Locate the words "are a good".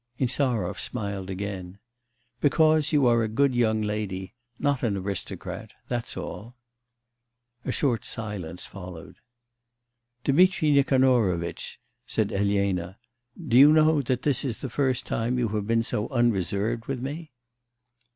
3.05-3.53